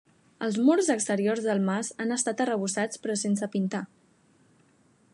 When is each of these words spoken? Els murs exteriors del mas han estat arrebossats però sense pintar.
Els 0.45 0.55
murs 0.69 0.89
exteriors 0.93 1.43
del 1.49 1.61
mas 1.67 1.93
han 2.05 2.15
estat 2.17 2.43
arrebossats 2.47 3.05
però 3.05 3.19
sense 3.27 3.53
pintar. 3.57 3.87